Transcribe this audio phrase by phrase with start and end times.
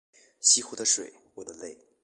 [0.39, 1.77] 西湖的水我的泪